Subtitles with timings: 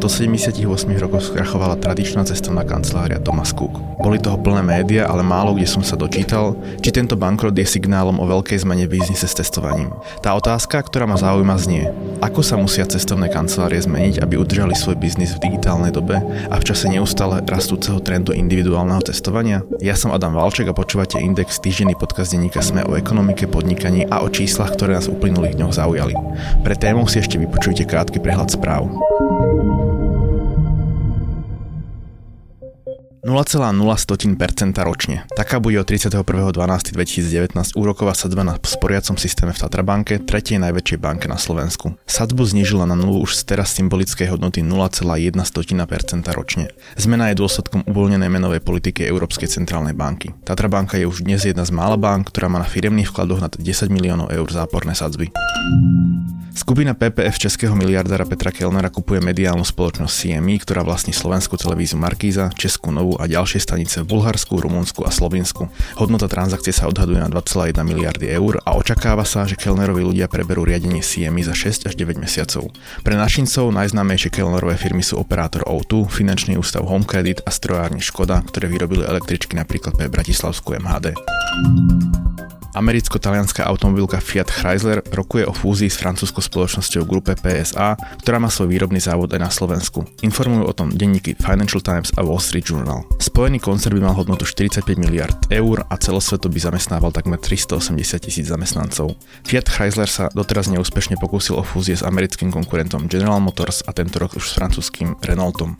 [0.00, 0.64] 178
[0.96, 3.76] rokoch skrachovala tradičná cestovná kancelária Thomas Cook.
[4.00, 8.16] Boli toho plné média, ale málo kde som sa dočítal, či tento bankrot je signálom
[8.16, 9.92] o veľkej zmene v biznise s testovaním.
[10.24, 11.92] Tá otázka, ktorá ma zaujíma znie,
[12.24, 16.16] ako sa musia cestovné kancelárie zmeniť, aby udržali svoj biznis v digitálnej dobe
[16.48, 19.68] a v čase neustále rastúceho trendu individuálneho testovania?
[19.84, 24.24] Ja som Adam Valček a počúvate Index týždenný podcast denníka Sme o ekonomike, podnikaní a
[24.24, 26.16] o číslach, ktoré nás uplynulých dňoch zaujali.
[26.64, 28.88] Pre tému si ešte vypočujte krátky prehľad správ.
[33.20, 33.76] 0,0%
[34.80, 35.28] ročne.
[35.36, 41.36] Taká bude od 31.12.2019 úroková sadzba na sporiacom systéme v Tatrabanke, tretej najväčšej banke na
[41.36, 42.00] Slovensku.
[42.08, 45.36] Sadzbu znížila na nulu už z teraz symbolickej hodnoty 0,1%
[46.32, 46.72] ročne.
[46.96, 50.32] Zmena je dôsledkom uvoľnenej menovej politiky Európskej centrálnej banky.
[50.48, 53.92] Tatrabanka je už dnes jedna z mála bank, ktorá má na firemných vkladoch nad 10
[53.92, 55.28] miliónov eur záporné sadzby.
[56.60, 62.52] Skupina PPF českého miliardára Petra Kellnera kupuje mediálnu spoločnosť CME, ktorá vlastní slovenskú televíziu Markíza,
[62.52, 65.72] Českú Novu a ďalšie stanice v Bulharsku, Rumunsku a Slovinsku.
[65.96, 70.68] Hodnota transakcie sa odhaduje na 2,1 miliardy eur a očakáva sa, že Kellnerovi ľudia preberú
[70.68, 72.68] riadenie CME za 6 až 9 mesiacov.
[73.08, 78.36] Pre našincov najznámejšie Kellnerové firmy sú operátor O2, finančný ústav Home Credit a strojárne Škoda,
[78.44, 81.16] ktoré vyrobili električky napríklad pre Bratislavskú MHD.
[82.70, 88.70] Americko-talianská automobilka Fiat Chrysler rokuje o fúzii s francúzskou spoločnosťou grupe PSA, ktorá má svoj
[88.70, 90.06] výrobný závod aj na Slovensku.
[90.22, 93.02] Informujú o tom denníky Financial Times a Wall Street Journal.
[93.18, 98.46] Spojený koncern by mal hodnotu 45 miliard eur a celosveto by zamestnával takmer 380 tisíc
[98.46, 99.18] zamestnancov.
[99.42, 104.22] Fiat Chrysler sa doteraz neúspešne pokúsil o fúzie s americkým konkurentom General Motors a tento
[104.22, 105.74] rok už s francúzským Renaultom.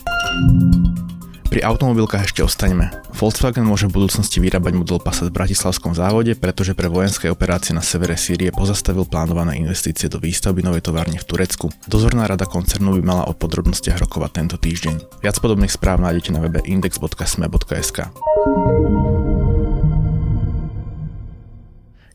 [1.50, 3.10] Pri automobilkách ešte ostaňme.
[3.10, 7.82] Volkswagen môže v budúcnosti vyrábať model Passat v bratislavskom závode, pretože pre vojenské operácie na
[7.82, 11.74] severe Sýrie pozastavil plánované investície do výstavby novej továrne v Turecku.
[11.90, 15.26] Dozorná rada koncernu by mala o podrobnostiach rokovať tento týždeň.
[15.26, 17.98] Viac podobných správ nájdete na webe index.sme.sk.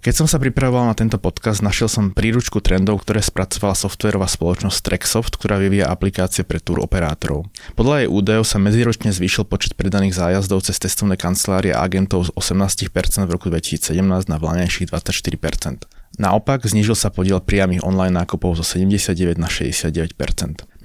[0.06, 4.86] Keď som sa pripravoval na tento podcast, našiel som príručku trendov, ktoré spracovala softverová spoločnosť
[4.86, 7.50] Tracksoft, ktorá vyvíja aplikácie pre tour operátorov.
[7.74, 12.86] Podľa jej údajov sa medziročne zvýšil počet predaných zájazdov cez testovné kancelárie agentov z 18%
[13.26, 13.98] v roku 2017
[14.30, 15.90] na vláňajších 24%.
[16.22, 20.14] Naopak znížil sa podiel priamých online nákupov zo 79 na 69%.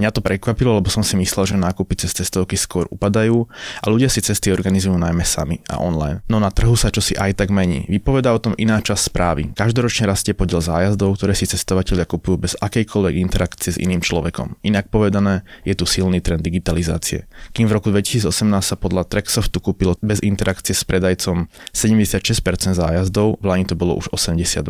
[0.00, 3.44] Mňa to prekvapilo, lebo som si myslel, že nákupy cez cestovky skôr upadajú
[3.84, 6.24] a ľudia si cesty organizujú najmä sami a online.
[6.32, 7.84] No na trhu sa čosi aj tak mení.
[7.84, 9.52] Vypoveda o tom iná časť správy.
[9.52, 14.56] Každoročne rastie podiel zájazdov, ktoré si cestovateľia kupujú bez akejkoľvek interakcie s iným človekom.
[14.64, 17.28] Inak povedané, je tu silný trend digitalizácie.
[17.52, 18.32] Kým v roku 2018
[18.64, 24.08] sa podľa Tracksoftu kúpilo bez interakcie s predajcom 76% zájazdov, v Lani to bolo už
[24.16, 24.64] 82%.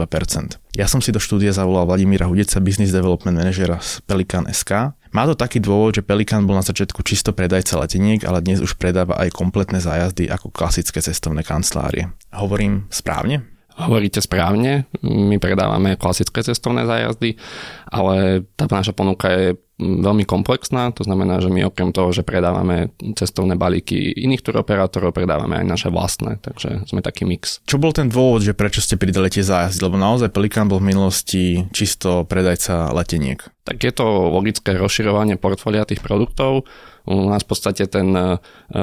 [0.74, 5.26] Ja som si do štúdia zavolal Vladimíra Hudeca, business development manažera z Pelikan SK, má
[5.26, 9.18] to taký dôvod, že Pelikan bol na začiatku čisto predajca leteniek, ale dnes už predáva
[9.18, 12.14] aj kompletné zájazdy ako klasické cestovné kancelárie.
[12.30, 13.42] Hovorím správne?
[13.80, 17.40] Hovoríte správne, my predávame klasické cestovné zájazdy,
[17.88, 22.92] ale tá naša ponuka je veľmi komplexná, to znamená, že my okrem toho, že predávame
[23.16, 27.64] cestovné balíky iných turoperátorov, predávame aj naše vlastné, takže sme taký mix.
[27.64, 29.80] Čo bol ten dôvod, že prečo ste pridali tie zájazdy?
[29.80, 33.40] Lebo naozaj Pelikan bol v minulosti čisto predajca leteniek.
[33.64, 36.68] Tak je to logické rozširovanie portfólia tých produktov.
[37.08, 38.36] U nás v podstate ten, e,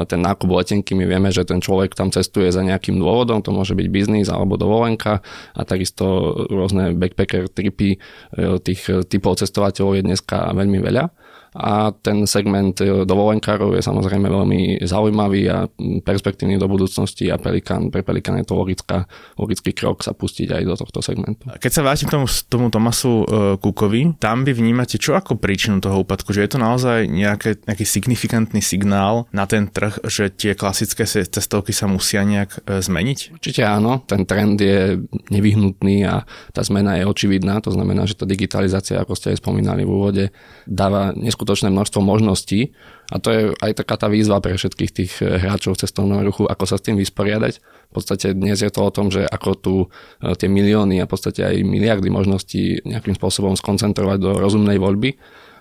[0.09, 3.77] ten nákup letenky, my vieme, že ten človek tam cestuje za nejakým dôvodom, to môže
[3.77, 5.21] byť biznis alebo dovolenka
[5.53, 11.09] a takisto rôzne backpacker tripy e, tých typov cestovateľov je dneska veľmi veľa
[11.55, 15.65] a ten segment e, dovolenkárov je samozrejme veľmi zaujímavý a
[16.03, 19.07] perspektívny do budúcnosti a Pelikan, pre Pelikan je to logická,
[19.39, 21.47] logický krok sa pustiť aj do tohto segmentu.
[21.57, 23.25] Keď sa vrátim k tomu, tomu Tomasu uh,
[23.57, 27.85] Kukovi, tam vy vnímate čo ako príčinu toho úpadku, že je to naozaj nejaké, nejaký
[27.85, 33.37] signifikantný signál na ten trh, že tie klasické cestovky sa musia nejak uh, zmeniť?
[33.37, 34.99] Určite áno, ten trend je
[35.31, 39.83] nevyhnutný a tá zmena je očividná, to znamená, že tá digitalizácia, ako ste aj spomínali
[39.85, 40.25] v úvode,
[40.67, 42.73] dáva neskutočné množstvo možností
[43.13, 46.49] a to je aj taká tá výzva pre všetkých tých eh, hráčov v cestovnom ruchu,
[46.49, 47.61] ako sa s tým vysporiadať.
[47.61, 51.11] V podstate dnes je to o tom, že ako tu eh, tie milióny a v
[51.13, 55.13] podstate aj miliardy možností nejakým spôsobom skoncentrovať do rozumnej voľby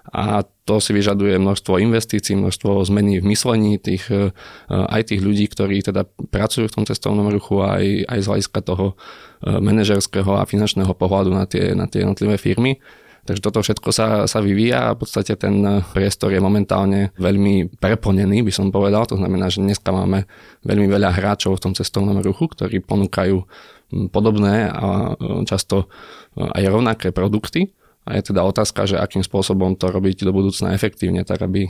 [0.07, 4.33] a to si vyžaduje množstvo investícií, množstvo zmení v myslení tých, eh,
[4.73, 8.97] aj tých ľudí, ktorí teda pracujú v tom cestovnom ruchu aj, aj z hľadiska toho
[9.45, 12.81] manažerského a finančného pohľadu na tie, na tie jednotlivé firmy.
[13.27, 18.47] Takže toto všetko sa, sa vyvíja a v podstate ten priestor je momentálne veľmi preplnený,
[18.47, 19.05] by som povedal.
[19.11, 20.31] To znamená, že dneska máme
[20.63, 23.43] veľmi veľa hráčov v tom cestovnom ruchu, ktorí ponúkajú
[24.15, 25.15] podobné a
[25.47, 25.91] často
[26.39, 27.75] aj rovnaké produkty
[28.07, 31.67] a je teda otázka, že akým spôsobom to robiť do budúcna efektívne, tak aby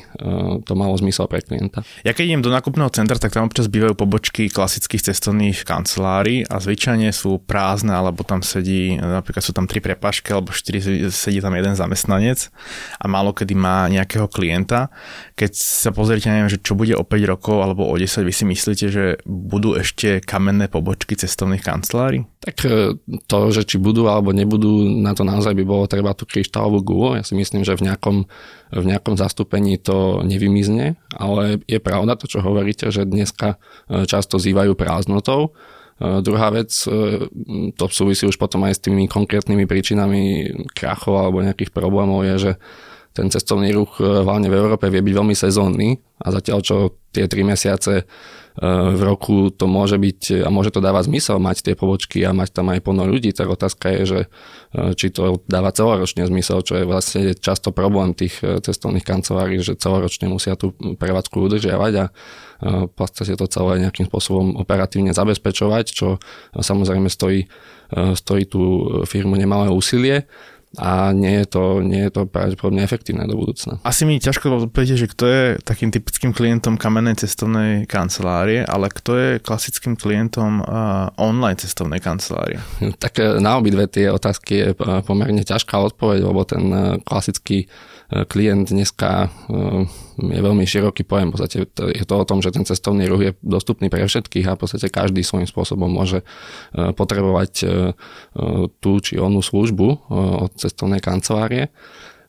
[0.68, 1.80] to malo zmysel pre klienta.
[2.04, 6.60] Ja keď idem do nákupného centra, tak tam občas bývajú pobočky klasických cestovných kancelárií a
[6.60, 11.56] zvyčajne sú prázdne, alebo tam sedí, napríklad sú tam tri prepašky, alebo štyri, sedí tam
[11.56, 12.52] jeden zamestnanec
[13.00, 14.92] a málo kedy má nejakého klienta.
[15.40, 18.44] Keď sa pozrite, neviem, že čo bude o 5 rokov alebo o 10, vy si
[18.44, 22.28] myslíte, že budú ešte kamenné pobočky cestovných kancelárií?
[22.44, 22.94] Tak e,
[23.26, 27.14] to, že či budú alebo nebudú, na to naozaj by bolo treba tu kryštálovú gulu.
[27.14, 28.26] Ja si myslím, že v nejakom,
[28.74, 34.42] v nejakom zastúpení to nevymizne, ale je pravda to, čo hovoríte, že dneska e, často
[34.42, 35.54] zývajú prázdnotou.
[36.02, 37.30] E, druhá vec, e,
[37.78, 42.52] to súvisí už potom aj s tými konkrétnymi príčinami krachov alebo nejakých problémov, je, že
[43.14, 46.76] ten cestovný ruch hlavne v Európe vie byť veľmi sezónny a zatiaľ čo
[47.16, 48.04] tie tri mesiace
[48.60, 52.56] v roku to môže byť a môže to dávať zmysel mať tie pobočky a mať
[52.56, 54.28] tam aj plno ľudí, tak otázka je, že e,
[54.96, 59.76] či to dáva celoročne zmysel, čo je vlastne často problém tých e, cestovných kancelárií, že
[59.76, 62.06] celoročne musia tú prevádzku udržiavať a
[62.56, 66.16] v podstate to celé nejakým spôsobom operatívne zabezpečovať, čo
[66.56, 67.52] samozrejme stojí,
[67.92, 68.62] stojí tú
[69.04, 70.24] firmu nemalé úsilie
[70.76, 73.80] a nie je to, nie je to pravdepodobne efektívne do budúcna.
[73.82, 79.12] Asi mi ťažko odpovedíte, že kto je takým typickým klientom kamennej cestovnej kancelárie, ale kto
[79.16, 82.60] je klasickým klientom uh, online cestovnej kancelárie?
[83.02, 87.66] Tak e, na obidve tie otázky je e, pomerne ťažká odpoveď, lebo ten e, klasický
[88.06, 89.28] klient dneska
[90.16, 91.30] je veľmi široký pojem.
[91.30, 94.54] V podstate je to o tom, že ten cestovný ruch je dostupný pre všetkých a
[94.54, 96.22] v podstate každý svojím spôsobom môže
[96.72, 97.66] potrebovať
[98.78, 99.88] tú či onú službu
[100.46, 101.74] od cestovnej kancelárie.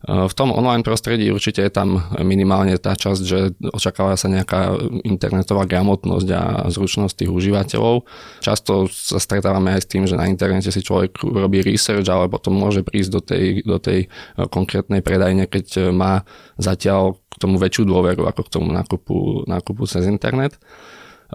[0.07, 5.67] V tom online prostredí určite je tam minimálne tá časť, že očakáva sa nejaká internetová
[5.67, 8.07] gramotnosť a zručnosť tých užívateľov.
[8.39, 12.55] Často sa stretávame aj s tým, že na internete si človek robí research, ale potom
[12.55, 14.07] môže prísť do tej, do tej
[14.47, 16.23] konkrétnej predajne, keď má
[16.55, 20.55] zatiaľ k tomu väčšiu dôveru ako k tomu nákupu, nákupu cez internet.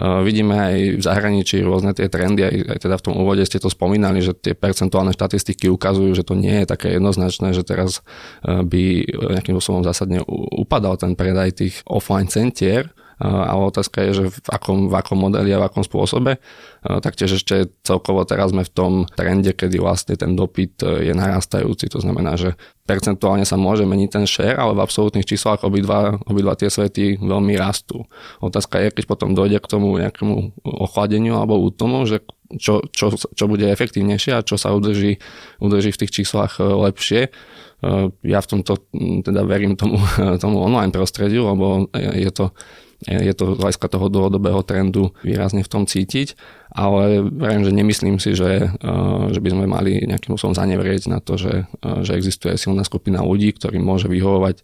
[0.00, 3.68] Vidíme aj v zahraničí rôzne tie trendy, aj, aj teda v tom úvode ste to
[3.68, 8.00] spomínali, že tie percentuálne štatistiky ukazujú, že to nie je také jednoznačné, že teraz
[8.40, 9.04] e, by
[9.36, 10.24] nejakým spôsobom zásadne
[10.56, 12.88] upadal ten predaj tých offline centier,
[13.22, 16.42] ale otázka je, že v akom, v akom modeli a v akom spôsobe.
[16.82, 21.86] Taktiež ešte celkovo teraz sme v tom trende, kedy vlastne ten dopyt e, je narastajúci,
[21.86, 26.58] to znamená, že percentuálne sa môže meniť ten share, ale v absolútnych číslach obidva, obidva
[26.58, 28.10] tie svety veľmi rastú.
[28.42, 32.26] Otázka je, keď potom dojde k tomu nejakému ochladeniu alebo útomu, že
[32.58, 35.22] čo, čo, čo bude efektívnejšie a čo sa udrží,
[35.62, 37.20] udrží v tých číslach e, lepšie.
[37.28, 37.30] E,
[38.26, 38.90] ja v tomto
[39.22, 40.02] teda verím tomu,
[40.42, 42.50] tomu online prostrediu, lebo je to
[43.06, 46.38] je to z hľadiska toho dlhodobého trendu výrazne v tom cítiť,
[46.70, 51.18] ale verím, že nemyslím si, že, eh, že by sme mali nejakým spôsobom zanevrieť na
[51.18, 54.62] to, že, eh, že existuje silná skupina ľudí, ktorým môže vyhovovať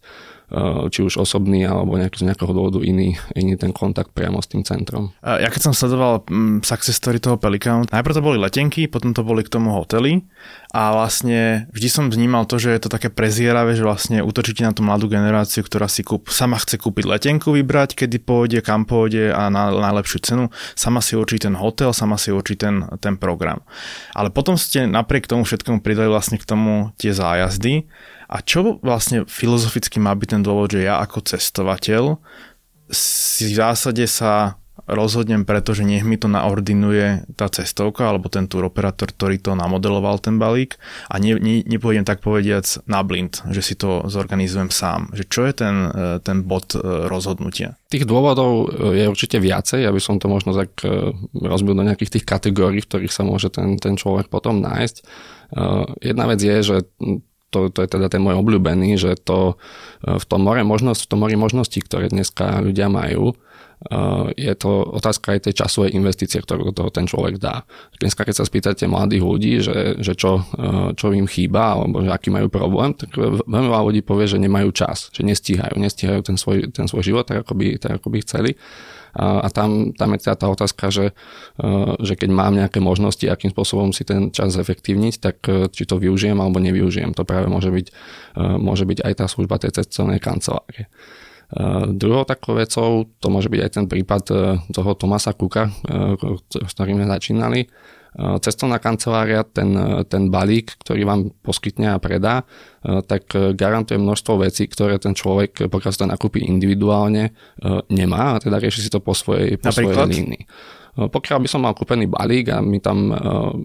[0.88, 4.64] či už osobný alebo nejaký, z nejakého dôvodu iný, iný ten kontakt priamo s tým
[4.64, 5.12] centrom.
[5.20, 9.20] Ja keď som sledoval mm, success story toho Pelikánu, najprv to boli letenky, potom to
[9.20, 10.24] boli k tomu hotely
[10.72, 14.72] a vlastne vždy som vnímal to, že je to také prezieravé, že vlastne útočíte na
[14.72, 19.32] tú mladú generáciu, ktorá si kúp, sama chce kúpiť letenku, vybrať, kedy pôjde, kam pôjde
[19.32, 23.60] a na najlepšiu cenu, sama si určí ten hotel, sama si určí ten, ten program.
[24.16, 27.84] Ale potom ste napriek tomu všetkému pridali vlastne k tomu tie zájazdy
[28.28, 32.20] a čo vlastne filozoficky má byť ten dôvod, že ja ako cestovateľ
[32.92, 38.64] si v zásade sa rozhodnem, pretože nech mi to naordinuje tá cestovka alebo ten tour
[38.64, 40.80] operátor, ktorý to namodeloval ten balík
[41.12, 45.12] a ne, ne, nepôjdem tak povediac na blind, že si to zorganizujem sám.
[45.12, 47.76] Že čo je ten, e, ten bod e, rozhodnutia?
[47.92, 50.72] Tých dôvodov e, je určite viacej, aby som to možno tak
[51.36, 55.04] rozbil do nejakých tých kategórií, v ktorých sa môže ten, ten človek potom nájsť.
[56.04, 56.76] Jedna vec je, že
[57.50, 59.56] to, to je teda ten môj obľúbený, že to
[60.04, 63.32] v tom more možnosť, v tom mori možností, ktoré dneska ľudia majú,
[64.34, 67.62] je to otázka aj tej časovej investície, ktorú do toho ten človek dá.
[68.02, 70.42] Dneska, keď sa spýtate mladých ľudí, že, že čo,
[70.98, 74.74] čo im chýba, alebo že aký majú problém, tak veľmi veľa ľudí povie, že nemajú
[74.74, 78.18] čas, že nestíhajú, nestíhajú ten svoj, ten svoj život tak, ako by, tak, ako by
[78.26, 78.50] chceli.
[79.16, 81.16] A tam, tam je teda tá otázka, že,
[82.02, 85.36] že keď mám nejaké možnosti, akým spôsobom si ten čas zefektívniť, tak
[85.72, 87.16] či to využijem alebo nevyužijem.
[87.16, 87.86] To práve môže byť,
[88.60, 90.92] môže byť aj tá služba tej cestovnej kancelárie.
[91.96, 94.22] Druhou takou vecou, to môže byť aj ten prípad
[94.68, 95.72] toho Tomasa Kuka,
[96.52, 97.60] s ktorým sme začínali,
[98.16, 99.76] cestovná kancelária ten,
[100.08, 102.48] ten balík, ktorý vám poskytne a predá,
[102.82, 107.36] tak garantuje množstvo vecí, ktoré ten človek, pokiaľ sa to nakúpi individuálne,
[107.92, 110.44] nemá a teda rieši si to po svojej, po svojej línii.
[110.98, 113.14] Pokiaľ by som mal kúpený balík a mi tam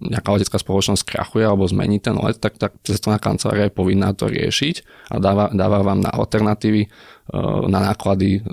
[0.05, 4.29] nejaká letecká spoločnosť krachuje alebo zmení ten let, tak, tak cestovná kancelária je povinná to
[4.29, 6.93] riešiť a dáva, dáva vám na alternatívy
[7.67, 8.43] na náklady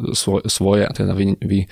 [0.47, 1.67] svoje, teda vy, vy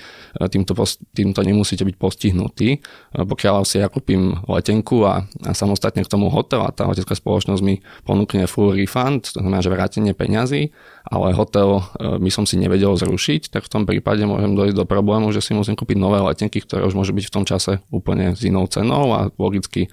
[0.51, 0.75] týmto,
[1.15, 2.83] týmto nemusíte byť postihnutí.
[3.15, 7.61] Pokiaľ si ja kúpim letenku a, a samostatne k tomu hotel a tá letecká spoločnosť
[7.63, 10.75] mi ponúkne full refund, to znamená, že vrátenie peňazí,
[11.07, 15.31] ale hotel by som si nevedel zrušiť, tak v tom prípade môžem dojsť do problému,
[15.31, 18.43] že si musím kúpiť nové letenky, ktoré už môžu byť v tom čase úplne s
[18.43, 19.87] inou cenou a logicky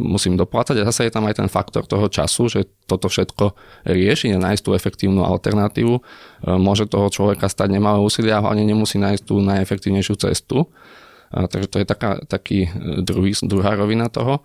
[0.00, 0.80] musím doplácať.
[0.80, 3.52] A zase je tam aj ten faktor toho času, že toto všetko
[3.86, 6.00] rieši, nájsť tú efektívnu alternatívu.
[6.40, 10.68] Uh, môže toho človeka stať nemalé úsilie a hlavne nemusí nájsť tú najefektívnejšiu cestu.
[11.30, 12.68] Uh, takže to je taká, taký
[13.04, 14.44] druhý, druhá rovina toho.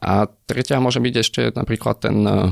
[0.00, 2.48] A tretia môže byť ešte napríklad ten, e,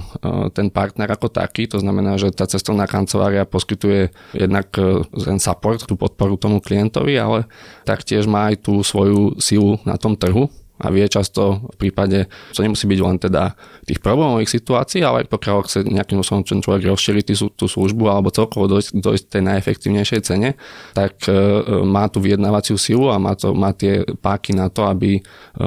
[0.52, 5.80] ten partner ako taký, to znamená, že tá cestovná kancelária poskytuje jednak e, ten support,
[5.88, 7.48] tú podporu tomu klientovi, ale
[7.88, 12.62] taktiež má aj tú svoju silu na tom trhu, a vie často v prípade, to
[12.62, 17.24] nemusí byť len teda tých problémových situácií, ale pokiaľ chce nejakým spôsobom ten človek rozšíriť
[17.34, 20.54] tú, tú službu alebo celkovo dojsť, dojsť tej najefektívnejšej cene,
[20.94, 21.34] tak e,
[21.82, 25.22] má tú vyjednávaciu silu a má, to, má tie páky na to, aby e,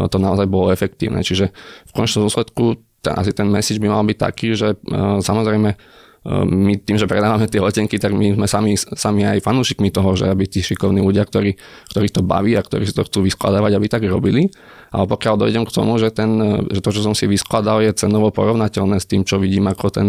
[0.07, 1.19] to naozaj bolo efektívne.
[1.19, 1.51] Čiže
[1.87, 4.77] v končnom dôsledku asi ten message by mal byť taký, že e,
[5.19, 10.13] samozrejme my tým, že predávame tie letenky, tak my sme sami, sami aj fanúšikmi toho,
[10.13, 11.57] že aby tí šikovní ľudia, ktorí,
[11.89, 14.53] ktorých to baví a ktorí si to chcú vyskladávať, aby tak robili.
[14.91, 16.29] Ale pokiaľ dojdem k tomu, že, ten,
[16.67, 20.07] že to, čo som si vyskladal, je cenovo porovnateľné s tým, čo vidím ako ten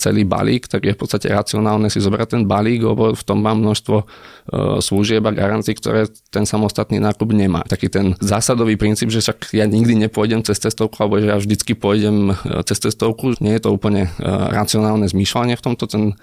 [0.00, 3.60] celý balík, tak je v podstate racionálne si zobrať ten balík, lebo v tom mám
[3.60, 4.04] množstvo e,
[4.80, 7.60] služieb a garancií, ktoré ten samostatný nákup nemá.
[7.68, 11.76] Taký ten zásadový princíp, že však ja nikdy nepôjdem cez cestovku, alebo že ja vždycky
[11.76, 16.16] pôjdem e, cez cestovku, nie je to úplne e, racionálne zmýšľanie v tomto, ten,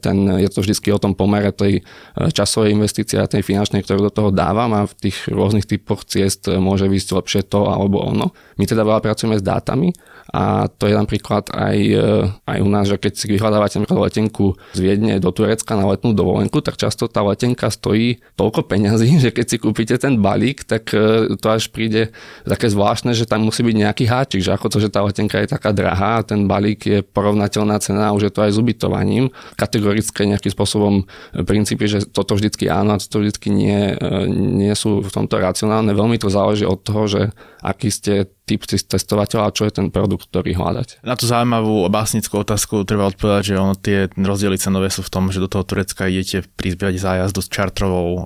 [0.00, 1.84] ten, je to vždycky o tom pomere tej
[2.16, 6.46] časovej investície a tej finančnej, ktorú do toho dávam a v tých rôznych typoch ciest
[6.48, 8.32] môže výsť lepšie to alebo ono.
[8.60, 9.92] My teda veľa pracujeme s dátami
[10.34, 12.10] a to je napríklad aj, e,
[12.48, 16.10] aj u nás, že keď si vyhľadávate napríklad letenku z Viedne do Turecka na letnú
[16.10, 20.90] dovolenku, tak často tá letenka stojí toľko peňazí, že keď si kúpite ten balík, tak
[20.90, 22.10] e, to až príde
[22.42, 25.54] také zvláštne, že tam musí byť nejaký háčik, že ako to, že tá letenka je
[25.54, 29.30] taká drahá a ten balík je porovnateľná cena a už je to aj s ubytovaním.
[29.54, 31.06] Kategorické nejakým spôsobom
[31.46, 35.94] princípy, že toto vždycky áno a toto vždycky nie, e, nie sú v tomto racionálne.
[35.94, 37.22] Veľmi to záleží od toho, že
[37.62, 41.00] aký ste typ testovateľa a čo je ten produkt, ktorý hľadať.
[41.00, 45.32] Na tú zaujímavú básnickú otázku treba odpovedať, že ono tie rozdiely cenové sú v tom,
[45.32, 48.24] že do toho Turecka idete prizbiať zájazd s čartrovou uh,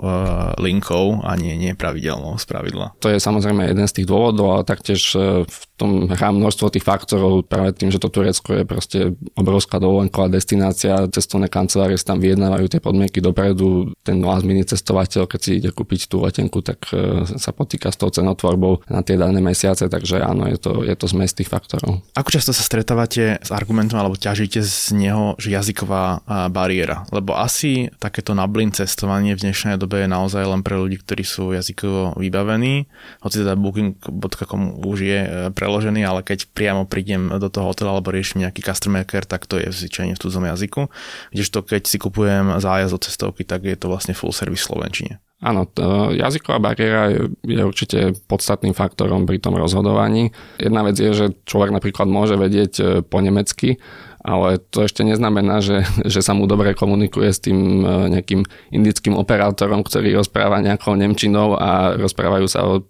[0.59, 2.99] linkou a nie, nie pravidelnou z pravidla.
[2.99, 6.83] To je samozrejme jeden z tých dôvodov, ale taktiež uh, v tom hrá množstvo tých
[6.83, 8.99] faktorov práve tým, že to Turecko je proste
[9.39, 15.41] obrovská dovolenková destinácia, cestovné kancelárie tam vyjednávajú tie podmienky dopredu, ten last minute cestovateľ, keď
[15.43, 19.39] si ide kúpiť tú letenku, tak uh, sa potýka s tou cenotvorbou na tie dané
[19.39, 22.01] mesiace, takže Takže áno, je to, je to zmes tých faktorov.
[22.17, 27.05] Ako často sa stretávate s argumentom alebo ťažíte z neho, že jazyková bariéra?
[27.13, 31.53] Lebo asi takéto nablin cestovanie v dnešnej dobe je naozaj len pre ľudí, ktorí sú
[31.53, 32.89] jazykovo vybavení.
[33.21, 38.09] Hoci teda booking.com už je e, preložený, ale keď priamo prídem do toho hotela alebo
[38.09, 40.89] riešim nejaký customer care, tak to je zvyčajne v cudzom jazyku.
[41.37, 45.21] Kdežto keď si kupujem zájazd od cestovky, tak je to vlastne full service v Slovenčine.
[45.39, 45.71] Áno,
[46.19, 50.35] jazyková bariéra je, je určite podstatným faktorom pri tom rozhodovaní.
[50.59, 53.79] Jedna vec je, že človek napríklad môže vedieť e, po nemecky,
[54.19, 58.43] ale to ešte neznamená, že, že sa mu dobre komunikuje s tým e, nejakým
[58.75, 62.83] indickým operátorom, ktorý rozpráva nejakou nemčinou a rozprávajú sa o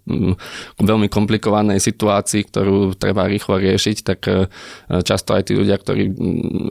[0.81, 4.49] veľmi komplikovanej situácii, ktorú treba rýchlo riešiť, tak e,
[5.05, 6.17] často aj tí ľudia, ktorí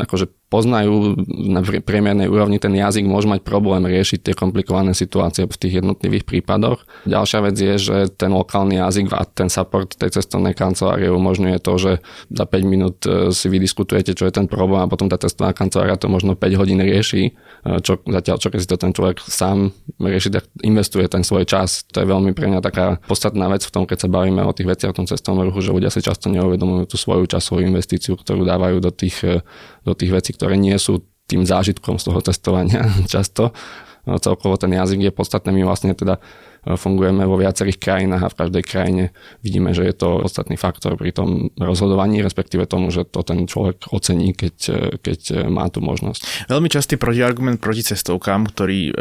[0.03, 5.61] akože poznajú na priemernej úrovni ten jazyk, môžu mať problém riešiť tie komplikované situácie v
[5.61, 6.89] tých jednotlivých prípadoch.
[7.05, 11.73] Ďalšia vec je, že ten lokálny jazyk a ten support tej cestovnej kancelárie umožňuje to,
[11.77, 11.93] že
[12.33, 16.01] za 5 minút e, si vydiskutujete, čo je ten problém a potom tá cestovná kancelária
[16.01, 17.31] to možno 5 hodín rieši, e,
[17.85, 21.85] čo zatiaľ, čo keď si to ten človek sám rieši, tak investuje ten svoj čas.
[21.93, 24.69] To je veľmi pre mňa taká podstatná vec v tom, keď sa bavíme o tých
[24.69, 28.49] veciach v tom cestovnom ruchu, že ľudia si často neuvedomujú tú svoju časovú investíciu, ktorú
[28.49, 29.45] dávajú do tých, e,
[29.89, 33.57] do tých vecí, ktoré nie sú tým zážitkom z toho testovania často.
[34.05, 35.53] No, celkovo ten jazyk je podstatný.
[35.53, 36.21] My vlastne teda
[36.65, 39.05] fungujeme vo viacerých krajinách a v každej krajine
[39.45, 43.89] vidíme, že je to podstatný faktor pri tom rozhodovaní, respektíve tomu, že to ten človek
[43.95, 44.55] ocení, keď,
[45.01, 46.51] keď má tú možnosť.
[46.51, 48.93] Veľmi častý protiargument proti cestovkám, ktorý e,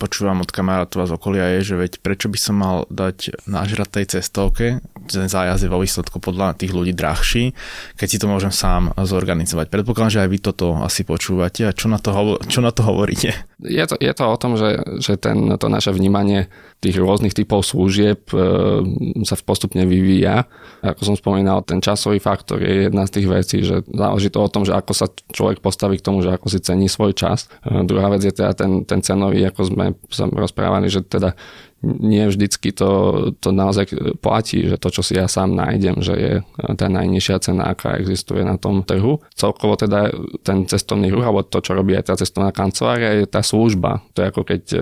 [0.00, 4.06] počúvam od kamarátov z okolia je, že veď prečo by som mal dať nážrať tej
[4.18, 4.66] cestovke,
[5.06, 7.52] ten zájazd je vo výsledku podľa tých ľudí drahší,
[7.98, 9.68] keď si to môžem sám zorganizovať.
[9.68, 13.34] Predpokladám, že aj vy toto asi počúvate a čo na to, čo na to hovoríte?
[13.62, 16.50] Je to, je to o tom, že, že ten, to naše vnímanie
[16.82, 18.36] tých rôznych typov služieb e,
[19.22, 20.50] sa postupne vyvíja.
[20.82, 24.50] Ako som spomínal, ten časový faktor je jedna z tých vecí, že záleží to o
[24.50, 27.46] tom, že ako sa človek postaví k tomu, že ako si cení svoj čas.
[27.62, 31.38] E, druhá vec je teda ten, ten cenový, ako sme sa rozprávali, že teda
[31.82, 32.90] nie vždycky to,
[33.42, 33.90] to naozaj
[34.22, 36.34] platí, že to, čo si ja sám nájdem, že je
[36.78, 39.18] tá najnižšia cena, aká existuje na tom trhu.
[39.34, 40.14] Celkovo teda
[40.46, 43.98] ten cestovný ruch, alebo to, čo robí aj tá cestovná kancelária, je tá služba.
[44.14, 44.78] To je ako keď e,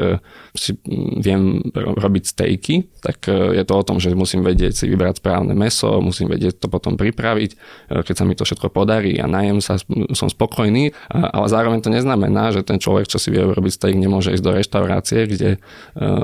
[0.53, 0.77] si
[1.25, 5.57] viem robiť stejky, tak e, je to o tom, že musím vedieť si vybrať správne
[5.57, 7.57] meso, musím vedieť to potom pripraviť, e,
[8.05, 9.81] keď sa mi to všetko podarí a najem sa,
[10.13, 14.37] som spokojný, ale zároveň to neznamená, že ten človek, čo si vie robiť steak, nemôže
[14.37, 15.51] ísť do reštaurácie, kde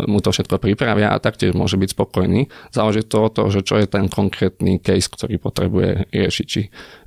[0.05, 2.51] mu to všetko pripravia a taktiež môže byť spokojný.
[2.75, 6.47] Záleží to od toho, že čo je ten konkrétny case, ktorý potrebuje riešiť.
[6.47, 6.63] Či,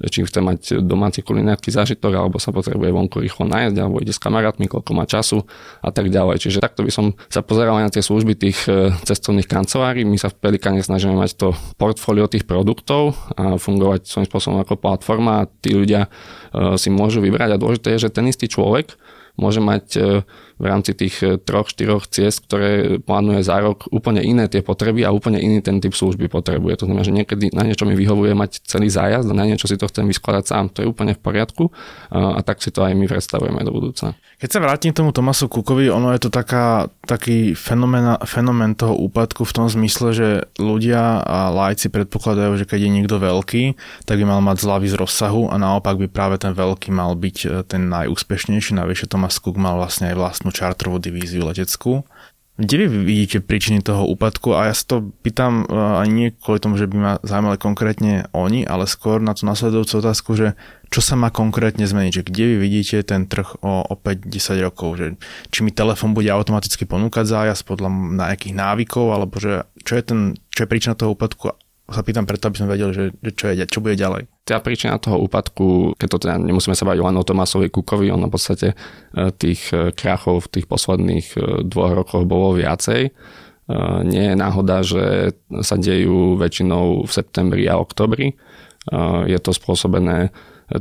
[0.08, 4.22] či chce mať domáci kulinárny zážitok, alebo sa potrebuje vonku rýchlo nájsť, alebo ide s
[4.22, 5.44] kamarátmi, koľko má času
[5.84, 6.40] a tak ďalej.
[6.40, 10.08] Čiže takto by som sa pozeral na tie služby tých e, cestovných kancelárií.
[10.08, 14.80] My sa v Pelikane snažíme mať to portfólio tých produktov a fungovať svojím spôsobom ako
[14.80, 18.96] platforma a tí ľudia e, si môžu vybrať a dôležité je, že ten istý človek
[19.40, 20.00] môže mať e,
[20.60, 25.08] v rámci tých e, troch, štyroch ciest, ktoré plánuje za rok, úplne iné tie potreby
[25.08, 26.84] a úplne iný ten typ služby potrebuje.
[26.84, 29.80] To znamená, že niekedy na niečo mi vyhovuje mať celý zájazd a na niečo si
[29.80, 30.66] to chcem vyskladať sám.
[30.76, 31.72] To je úplne v poriadku
[32.12, 34.20] a, a tak si to aj my predstavujeme do budúcna.
[34.40, 39.48] Keď sa vrátim tomu Tomasu Kukovi, ono je to taká, taký fenomén, fenomén toho úpadku
[39.48, 43.64] v tom zmysle, že ľudia a lajci predpokladajú, že keď je niekto veľký,
[44.04, 47.38] tak by mal mať zľavy z rozsahu a naopak by práve ten veľký mal byť
[47.44, 48.76] e, ten najúspešnejší.
[48.76, 52.04] Navyše Tomas Cook mal vlastne aj vlastnú vlastnú čartrovú divíziu leteckú.
[52.60, 54.52] Kde vy vidíte príčiny toho úpadku?
[54.52, 58.28] A ja sa to pýtam e, ani nie kvôli tomu, že by ma zaujímali konkrétne
[58.36, 60.60] oni, ale skôr na tú nasledujúcu otázku, že
[60.92, 62.20] čo sa má konkrétne zmeniť?
[62.20, 65.00] Že kde vy vidíte ten trh o, o 5-10 rokov?
[65.00, 65.06] Že
[65.56, 67.96] či mi telefón bude automaticky ponúkať zájazd podľa
[68.28, 70.20] nejakých návykov, alebo že čo je, ten,
[70.52, 71.56] čo je príčina toho úpadku
[71.90, 74.30] sa pýtam preto, aby sme vedeli, že, že čo, je, čo bude ďalej.
[74.50, 78.26] Tá príčina toho úpadku, keď to teda nemusíme sa baviť len o Tomasovi Kukovi, on
[78.26, 78.76] v podstate e,
[79.38, 83.14] tých e, krachov v tých posledných e, dvoch rokoch bolo viacej.
[84.10, 88.34] Nie je náhoda, že sa dejú väčšinou v septembri a oktobri.
[89.30, 90.34] Je to spôsobené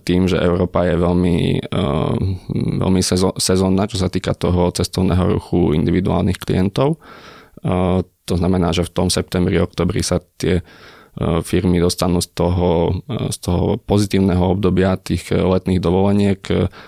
[0.08, 1.68] tým, že Európa je veľmi,
[2.80, 3.02] veľmi
[3.36, 6.96] sezónna, čo sa týka toho cestovného ruchu individuálnych klientov.
[8.24, 10.64] To znamená, že v tom septembri, oktobri sa tie
[11.42, 16.40] firmy dostanú z toho, e, z toho pozitívneho obdobia tých e, letných dovoleniek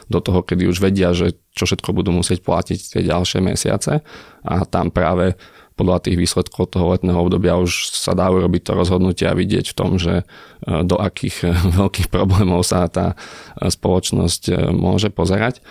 [0.07, 4.07] do toho, kedy už vedia, že čo všetko budú musieť platiť tie ďalšie mesiace
[4.47, 5.35] a tam práve
[5.75, 9.77] podľa tých výsledkov toho letného obdobia už sa dá urobiť to rozhodnutie a vidieť v
[9.77, 10.29] tom, že
[10.63, 13.17] do akých veľkých problémov sa tá
[13.57, 15.65] spoločnosť môže pozerať.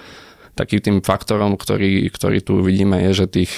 [0.58, 3.54] Takým tým faktorom, ktorý, ktorý tu vidíme, je, že tých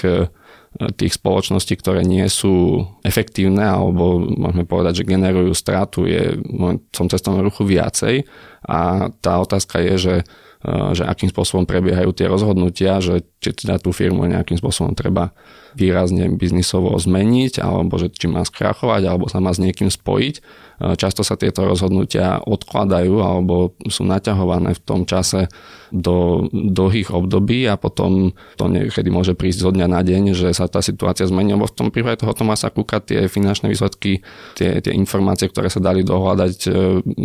[0.71, 7.12] tých spoločností, ktoré nie sú efektívne alebo môžeme povedať, že generujú stratu je v tom
[7.12, 8.23] cestovnom ruchu viacej.
[8.63, 10.15] A tá otázka je, že,
[10.95, 15.36] že akým spôsobom prebiehajú tie rozhodnutia, že či teda tú firmu nejakým spôsobom treba
[15.75, 20.36] výrazne biznisovo zmeniť alebo že či má skrachovať alebo sa má s niekým spojiť
[20.81, 25.45] Často sa tieto rozhodnutia odkladajú alebo sú naťahované v tom čase
[25.91, 30.71] do dlhých období a potom to niekedy môže prísť zo dňa na deň, že sa
[30.71, 34.23] tá situácia zmení, lebo v tom prípade toho Tomasa Kuka tie finančné výsledky,
[34.55, 36.69] tie, tie informácie, ktoré sa dali dohľadať, e,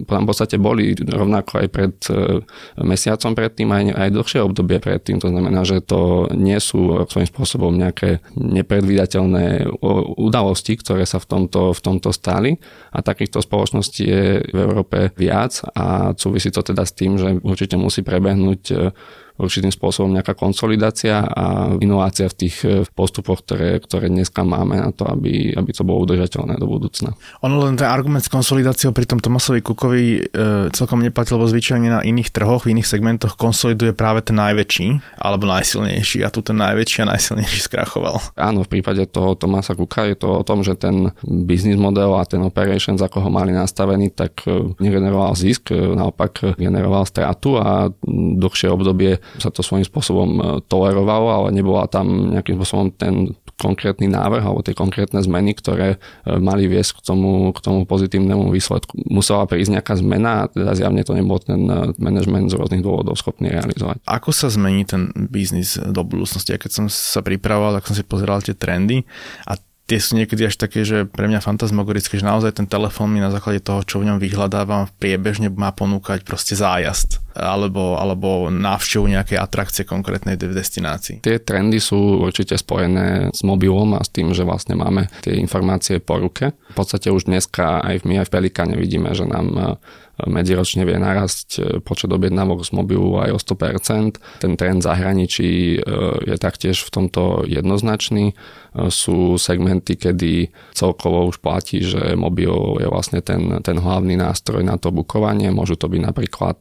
[0.02, 2.42] v podstate boli rovnako aj pred e,
[2.82, 5.22] mesiacom predtým, aj, aj dlhšie obdobie predtým.
[5.22, 9.70] To znamená, že to nie sú svojím spôsobom nejaké nepredvídateľné
[10.18, 12.58] udalosti, ktoré sa v tomto, v tomto stali
[12.90, 17.78] a takýchto spoločností je v Európe viac a súvisí to teda s tým, že určite
[17.78, 18.62] musí prebehnúť
[19.36, 24.90] určitým spôsobom nejaká konsolidácia a inovácia v tých eh, postupoch, ktoré, ktoré dneska máme na
[24.92, 27.12] to, aby, aby to bolo udržateľné do budúcna.
[27.44, 31.88] Ono len ten argument s konsolidáciou pri tom Tomasovi Kukovi e, celkom neplatil, lebo zvyčajne
[31.88, 36.56] na iných trhoch, v iných segmentoch konsoliduje práve ten najväčší alebo najsilnejší a tu ten
[36.56, 38.18] najväčší a najsilnejší skrachoval.
[38.38, 42.24] Áno, v prípade toho Tomasa Kuka je to o tom, že ten business model a
[42.24, 47.90] ten operations, ako ho mali nastavený, tak eh, negeneroval zisk, naopak generoval stratu a
[48.36, 54.06] dlhšie obdobie sa to svojím spôsobom e, tolerovalo, ale nebola tam nejakým spôsobom ten konkrétny
[54.12, 55.98] návrh alebo tie konkrétne zmeny, ktoré e,
[56.36, 59.00] mali viesť k tomu, k tomu pozitívnemu výsledku.
[59.08, 63.16] Musela prísť nejaká zmena a teda zjavne to nebol ten e, manažment z rôznych dôvodov
[63.16, 64.04] schopný realizovať.
[64.04, 66.52] Ako sa zmení ten biznis do budúcnosti?
[66.52, 69.08] Ja keď som sa pripravoval, tak som si pozeral tie trendy
[69.48, 73.22] a tie sú niekedy až také, že pre mňa fantasmagorické, že naozaj ten telefón mi
[73.22, 79.12] na základe toho, čo v ňom vyhľadávam, priebežne má ponúkať proste zájazd alebo, alebo návštevu
[79.12, 81.20] nejakej atrakcie konkrétnej destinácii.
[81.20, 86.00] Tie trendy sú určite spojené s mobilom a s tým, že vlastne máme tie informácie
[86.00, 86.56] po ruke.
[86.72, 89.78] V podstate už dneska aj my aj v Pelikáne vidíme, že nám
[90.24, 94.40] medziročne vie narasť e, počet objednávok z mobilu aj o 100%.
[94.40, 95.78] Ten trend zahraničí e,
[96.32, 98.32] je taktiež v tomto jednoznačný.
[98.32, 98.34] E,
[98.88, 104.80] sú segmenty, kedy celkovo už platí, že mobil je vlastne ten, ten hlavný nástroj na
[104.80, 105.52] to bukovanie.
[105.52, 106.58] Môžu to byť napríklad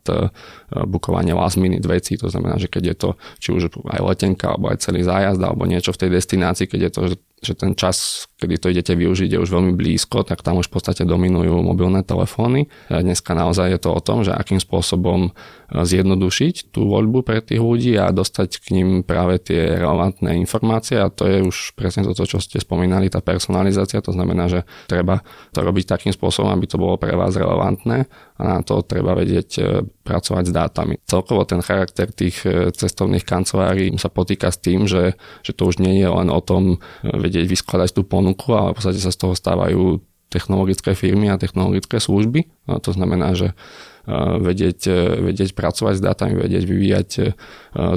[0.88, 4.72] bukovanie last minute veci, to znamená, že keď je to či už aj letenka, alebo
[4.72, 7.02] aj celý zájazd, alebo niečo v tej destinácii, keď je to,
[7.44, 10.80] že ten čas, kedy to idete využiť, je už veľmi blízko, tak tam už v
[10.80, 12.72] podstate dominujú mobilné telefóny.
[12.90, 15.36] Dneska naozaj je to o tom, že akým spôsobom
[15.72, 21.10] zjednodušiť tú voľbu pre tých ľudí a dostať k ním práve tie relevantné informácie a
[21.10, 25.66] to je už presne toto, čo ste spomínali, tá personalizácia, to znamená, že treba to
[25.66, 29.62] robiť takým spôsobom, aby to bolo pre vás relevantné a na to treba vedieť e,
[30.04, 30.94] pracovať s dátami.
[31.08, 35.80] Celkovo ten charakter tých e, cestovných kancelárií sa potýka s tým, že, že to už
[35.80, 39.20] nie je len o tom e, vedieť vyskladať tú ponuku, ale v podstate sa z
[39.24, 42.52] toho stávajú technologické firmy a technologické služby.
[42.68, 43.56] A to znamená, že
[44.40, 44.80] vedieť,
[45.22, 47.10] vedieť pracovať s dátami, vedieť vyvíjať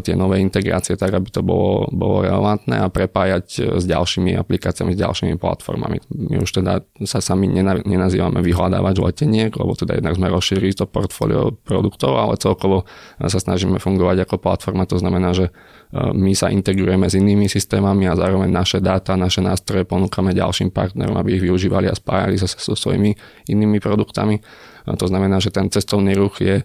[0.02, 4.98] tie nové integrácie tak, aby to bolo, bolo relevantné a prepájať s ďalšími aplikáciami, s
[4.98, 6.00] ďalšími platformami.
[6.08, 7.46] My už teda sa sami
[7.84, 12.88] nenazývame vyhľadávač leteniek, lebo teda jednak sme rozšírili to portfólio produktov, ale celkovo
[13.20, 15.52] sa snažíme fungovať ako platforma, to znamená, že
[15.94, 21.16] my sa integrujeme s inými systémami a zároveň naše dáta, naše nástroje ponúkame ďalším partnerom,
[21.16, 23.16] aby ich využívali a spájali sa so svojimi
[23.48, 24.36] inými produktami.
[24.96, 26.64] To znamená, že ten cestovný ruch je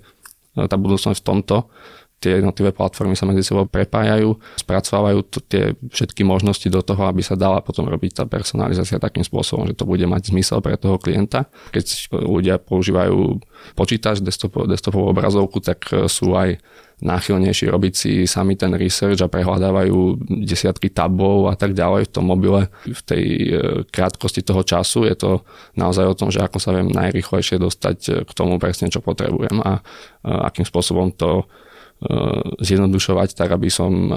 [0.54, 1.56] tá budúcnosť v tomto,
[2.24, 7.20] tie jednotlivé platformy sa medzi sebou prepájajú, spracovávajú to, tie všetky možnosti do toho, aby
[7.20, 10.96] sa dala potom robiť tá personalizácia takým spôsobom, že to bude mať zmysel pre toho
[10.96, 11.52] klienta.
[11.76, 13.44] Keď ľudia používajú
[13.76, 16.64] počítač, desktop, desktopovú obrazovku, tak sú aj
[17.04, 22.24] náchylnejší robiť si sami ten research a prehľadávajú desiatky tabov a tak ďalej v tom
[22.32, 22.72] mobile.
[22.88, 23.48] V tej e,
[23.92, 25.32] krátkosti toho času je to
[25.76, 29.84] naozaj o tom, že ako sa viem najrychlejšie dostať k tomu presne, čo potrebujem a
[30.24, 31.73] akým spôsobom to E,
[32.60, 34.16] zjednodušovať tak, aby som e,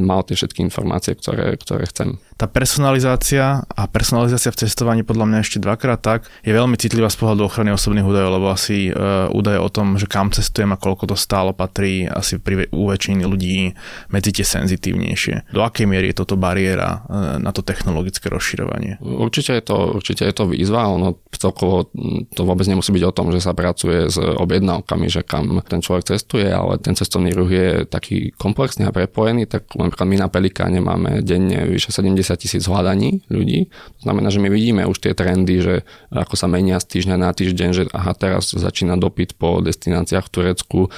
[0.00, 2.16] mal tie všetky informácie, ktoré, ktoré chcem.
[2.40, 7.20] Tá personalizácia a personalizácia v cestovaní podľa mňa ešte dvakrát tak je veľmi citlivá z
[7.20, 11.14] pohľadu ochrany osobných údajov, lebo asi uh, údaje o tom, že kam cestujem a koľko
[11.14, 13.76] to stálo, patrí asi pri, u väčšiny ľudí
[14.10, 15.54] medzi tie senzitívnejšie.
[15.54, 17.06] Do akej miery je toto bariéra
[17.38, 18.98] na to technologické rozširovanie?
[18.98, 21.90] Určite je to, určite je to výzva, ono celkovo
[22.34, 26.16] to vôbec nemusí byť o tom, že sa pracuje s objednávkami, že kam ten človek
[26.16, 30.78] cestuje, ale ten cestovný ruch je taký komplexný a prepojený, tak napríklad my na Pelikáne
[30.80, 33.70] máme denne vyše 70 tisíc hľadaní ľudí.
[34.00, 35.74] To znamená, že my vidíme už tie trendy, že
[36.10, 40.32] ako sa menia z týždňa na týždeň, že aha, teraz začína dopyt po destináciách v
[40.32, 40.90] Turecku, e,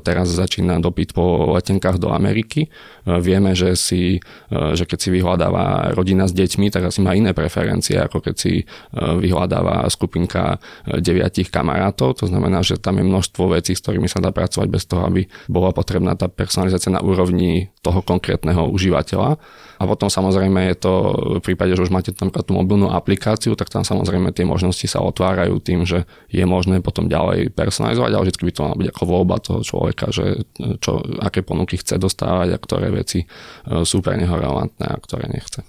[0.00, 2.66] teraz začína dopyt po letenkách do Ameriky.
[2.66, 2.68] E,
[3.20, 4.18] vieme, že, si,
[4.50, 8.34] e, že keď si vyhľadáva rodina s deťmi, tak asi má iné preferencie, ako keď
[8.34, 8.52] si
[8.94, 12.18] vyhľadáva skupinka deviatich kamarátov.
[12.20, 15.26] To znamená, že tam je množstvo vecí, s ktorými sa dá pracovať bez toho, aby
[15.48, 19.36] bola potrebná tá personalizácia na úrovni toho konkrétneho užívateľa.
[19.74, 20.92] A potom samozrejme je to
[21.38, 25.02] v prípade, že už máte tam tú mobilnú aplikáciu, tak tam samozrejme tie možnosti sa
[25.02, 29.04] otvárajú tým, že je možné potom ďalej personalizovať, ale vždy by to mala byť ako
[29.04, 30.46] voľba toho človeka, že
[30.78, 33.26] čo, aké ponuky chce dostávať a ktoré veci e,
[33.82, 35.66] sú pre neho relevantné a ktoré nechce.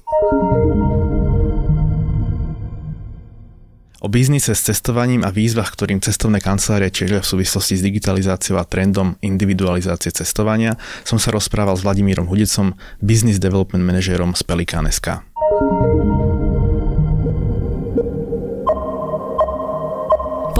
[4.05, 8.69] O biznise s cestovaním a výzvach, ktorým cestovné kancelárie čelia v súvislosti s digitalizáciou a
[8.69, 15.25] trendom individualizácie cestovania, som sa rozprával s Vladimírom Hudicom, business development manažérom z Pelikan.sk.